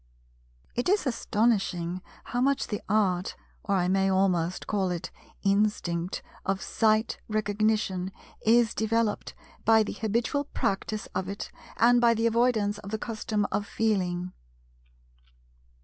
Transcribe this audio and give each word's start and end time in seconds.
It 0.73 0.89
is 0.89 1.05
astonishing 1.05 2.01
how 2.23 2.41
much 2.41 2.65
the 2.69 2.81
Art—or 2.89 3.75
I 3.75 3.87
may 3.87 4.09
almost 4.09 4.65
call 4.65 4.89
it 4.89 5.11
instinct—of 5.43 6.59
Sight 6.59 7.19
Recognition 7.27 8.11
is 8.43 8.73
developed 8.73 9.35
by 9.63 9.83
the 9.83 9.93
habitual 9.93 10.45
practice 10.45 11.05
of 11.13 11.29
it 11.29 11.51
and 11.77 12.01
by 12.01 12.15
the 12.15 12.25
avoidance 12.25 12.79
of 12.79 12.89
the 12.89 12.97
custom 12.97 13.45
of 13.51 13.67
"Feeling." 13.67 14.33